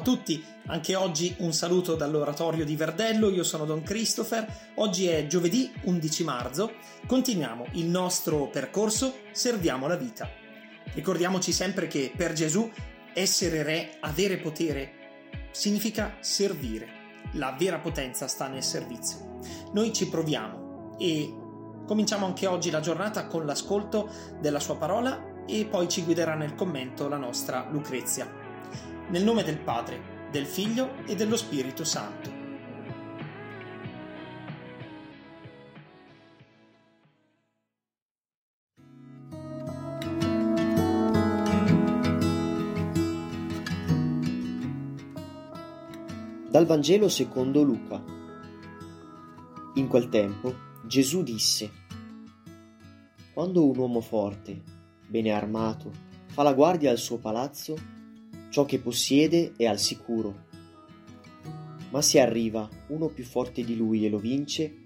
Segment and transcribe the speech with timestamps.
[0.00, 4.46] a tutti, anche oggi un saluto dall'oratorio di Verdello, io sono Don Christopher,
[4.76, 6.72] oggi è giovedì 11 marzo,
[7.06, 10.28] continuiamo il nostro percorso Serviamo la vita.
[10.94, 12.68] Ricordiamoci sempre che per Gesù
[13.12, 14.92] essere re, avere potere,
[15.50, 16.98] significa servire.
[17.34, 19.38] La vera potenza sta nel servizio.
[19.72, 21.32] Noi ci proviamo e
[21.86, 26.54] cominciamo anche oggi la giornata con l'ascolto della sua parola e poi ci guiderà nel
[26.54, 28.39] commento la nostra Lucrezia.
[29.10, 32.30] Nel nome del Padre, del Figlio e dello Spirito Santo.
[46.48, 48.00] Dal Vangelo secondo Luca.
[49.74, 50.54] In quel tempo
[50.86, 51.68] Gesù disse,
[53.32, 54.62] Quando un uomo forte,
[55.08, 55.90] bene armato,
[56.26, 57.98] fa la guardia al suo palazzo,
[58.50, 60.48] ciò che possiede è al sicuro.
[61.90, 64.76] Ma se arriva uno più forte di lui e lo vince,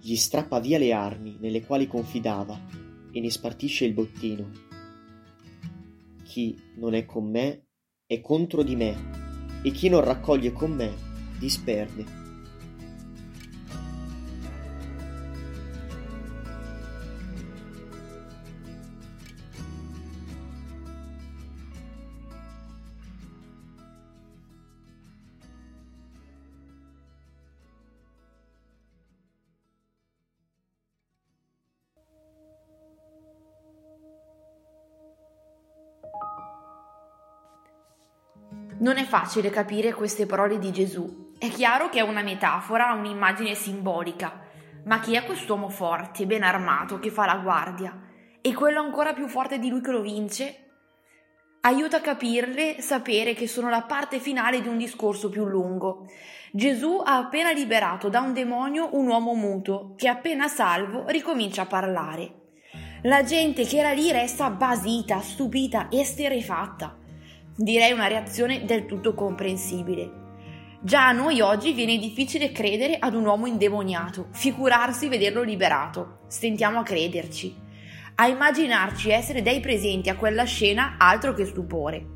[0.00, 2.58] gli strappa via le armi nelle quali confidava
[3.12, 4.50] e ne spartisce il bottino.
[6.24, 7.66] Chi non è con me
[8.06, 9.18] è contro di me,
[9.62, 10.92] e chi non raccoglie con me
[11.38, 12.19] disperde.
[38.80, 41.32] Non è facile capire queste parole di Gesù.
[41.38, 44.40] È chiaro che è una metafora, un'immagine simbolica.
[44.86, 47.94] Ma chi è quest'uomo forte, ben armato, che fa la guardia?
[48.40, 50.70] E quello ancora più forte di lui che lo vince?
[51.60, 56.06] Aiuta a capirle, sapere che sono la parte finale di un discorso più lungo.
[56.50, 61.66] Gesù ha appena liberato da un demonio un uomo muto, che appena salvo ricomincia a
[61.66, 62.34] parlare.
[63.02, 66.99] La gente che era lì resta basita, stupita esterrefatta
[67.56, 70.18] direi una reazione del tutto comprensibile.
[70.82, 76.20] Già a noi oggi viene difficile credere ad un uomo indemoniato, figurarsi vederlo liberato.
[76.26, 77.54] Stentiamo a crederci.
[78.14, 82.06] A immaginarci essere dei presenti a quella scena altro che stupore.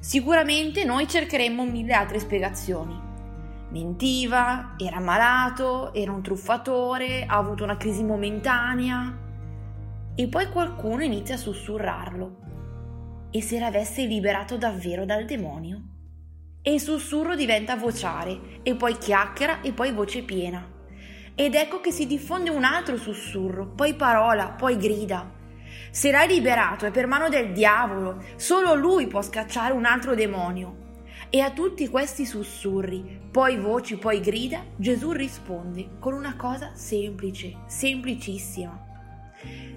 [0.00, 3.06] Sicuramente noi cercheremmo mille altre spiegazioni.
[3.70, 9.16] Mentiva, era malato, era un truffatore, ha avuto una crisi momentanea.
[10.16, 12.46] E poi qualcuno inizia a sussurrarlo
[13.30, 15.82] e se l'avesse liberato davvero dal demonio?
[16.62, 20.76] E il sussurro diventa vociare, e poi chiacchiera, e poi voce piena.
[21.34, 25.32] Ed ecco che si diffonde un altro sussurro, poi parola, poi grida.
[25.90, 30.86] Se l'hai liberato è per mano del diavolo, solo lui può scacciare un altro demonio.
[31.30, 37.58] E a tutti questi sussurri, poi voci, poi grida, Gesù risponde con una cosa semplice,
[37.66, 38.86] semplicissima.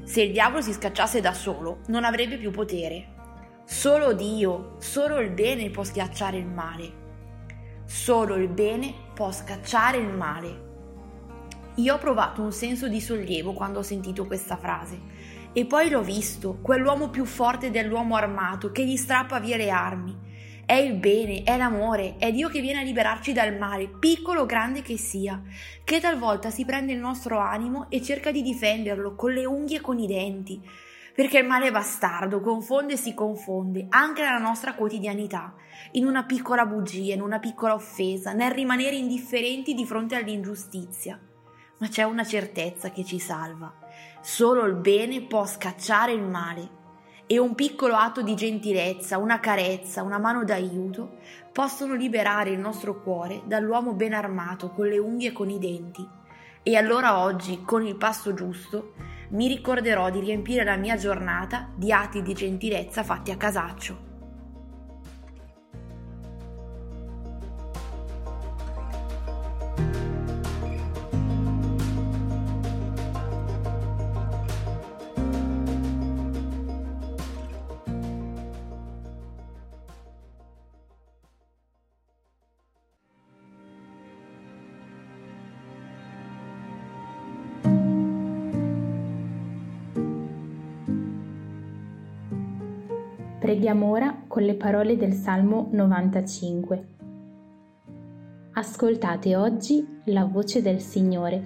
[0.03, 3.19] Se il diavolo si scacciasse da solo, non avrebbe più potere.
[3.73, 6.91] Solo Dio, solo il bene può schiacciare il male.
[7.85, 10.61] Solo il bene può scacciare il male.
[11.75, 14.99] Io ho provato un senso di sollievo quando ho sentito questa frase
[15.53, 20.17] e poi l'ho visto, quell'uomo più forte dell'uomo armato che gli strappa via le armi.
[20.65, 24.45] È il bene, è l'amore, è Dio che viene a liberarci dal male, piccolo o
[24.45, 25.41] grande che sia,
[25.85, 29.81] che talvolta si prende il nostro animo e cerca di difenderlo con le unghie e
[29.81, 30.61] con i denti
[31.13, 35.53] perché il male bastardo confonde e si confonde anche nella nostra quotidianità,
[35.91, 41.19] in una piccola bugia, in una piccola offesa, nel rimanere indifferenti di fronte all'ingiustizia.
[41.79, 43.73] Ma c'è una certezza che ci salva.
[44.21, 46.79] Solo il bene può scacciare il male
[47.25, 51.17] e un piccolo atto di gentilezza, una carezza, una mano d'aiuto
[51.51, 56.05] possono liberare il nostro cuore dall'uomo ben armato con le unghie e con i denti.
[56.61, 58.93] E allora oggi, con il passo giusto,
[59.31, 64.10] mi ricorderò di riempire la mia giornata di atti di gentilezza fatti a casaccio.
[93.41, 96.87] Preghiamo ora con le parole del Salmo 95.
[98.51, 101.43] Ascoltate oggi la voce del Signore,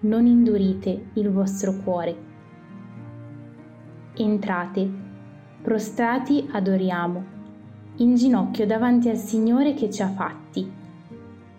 [0.00, 2.16] non indurite il vostro cuore.
[4.14, 4.90] Entrate,
[5.60, 7.22] prostrati adoriamo,
[7.96, 10.66] in ginocchio davanti al Signore che ci ha fatti.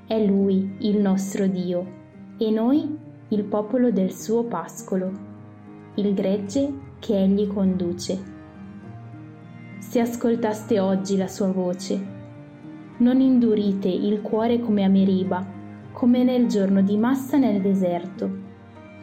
[0.07, 1.85] È Lui il nostro Dio
[2.39, 5.11] e noi il popolo del suo pascolo,
[5.93, 8.37] il gregge che Egli conduce.
[9.89, 11.99] Se ascoltaste oggi la sua voce,
[12.97, 15.43] non indurite il cuore come a Meriba,
[15.93, 18.29] come nel giorno di Massa nel deserto,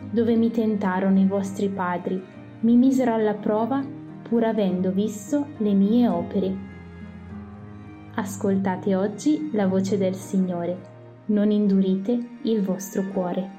[0.09, 2.23] dove mi tentarono i vostri padri,
[2.61, 3.85] mi misero alla prova
[4.23, 6.57] pur avendo visto le mie opere.
[8.15, 10.79] Ascoltate oggi la voce del Signore,
[11.27, 13.56] non indurite il vostro cuore.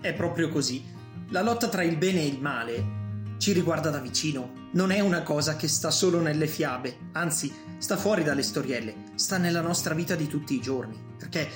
[0.00, 0.82] È proprio così.
[1.28, 4.68] La lotta tra il bene e il male ci riguarda da vicino.
[4.72, 9.36] Non è una cosa che sta solo nelle fiabe, anzi, sta fuori dalle storielle, sta
[9.36, 10.98] nella nostra vita di tutti i giorni.
[11.18, 11.46] Perché,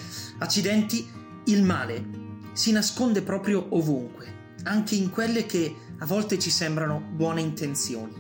[0.41, 1.11] accidenti,
[1.47, 2.05] il male
[2.53, 8.13] si nasconde proprio ovunque, anche in quelle che a volte ci sembrano buone intenzioni.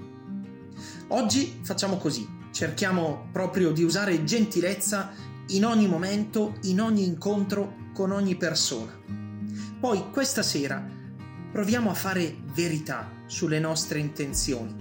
[1.08, 5.12] Oggi facciamo così, cerchiamo proprio di usare gentilezza
[5.48, 9.23] in ogni momento, in ogni incontro con ogni persona
[9.84, 10.82] poi questa sera
[11.52, 14.74] proviamo a fare verità sulle nostre intenzioni.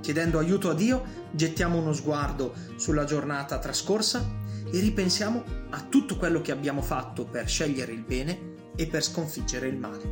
[0.00, 4.26] Chiedendo aiuto a Dio, gettiamo uno sguardo sulla giornata trascorsa
[4.72, 9.68] e ripensiamo a tutto quello che abbiamo fatto per scegliere il bene e per sconfiggere
[9.68, 10.10] il male.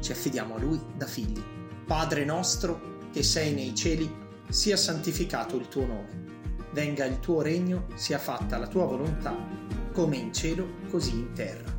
[0.00, 1.40] Ci affidiamo a Lui da figli.
[1.86, 4.12] Padre nostro che sei nei cieli,
[4.48, 6.24] sia santificato il tuo nome.
[6.72, 9.32] Venga il tuo regno, sia fatta la tua volontà,
[9.92, 11.75] come in cielo, così in terra.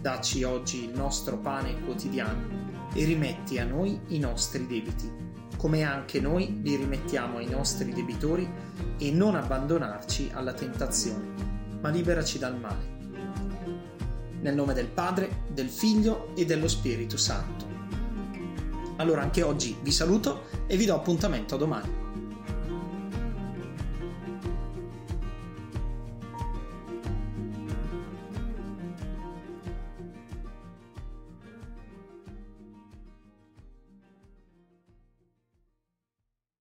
[0.00, 5.12] Dacci oggi il nostro pane quotidiano e rimetti a noi i nostri debiti,
[5.58, 8.50] come anche noi li rimettiamo ai nostri debitori
[8.96, 11.34] e non abbandonarci alla tentazione,
[11.82, 12.98] ma liberaci dal male.
[14.40, 17.66] Nel nome del Padre, del Figlio e dello Spirito Santo.
[18.96, 22.09] Allora anche oggi vi saluto e vi do appuntamento a domani.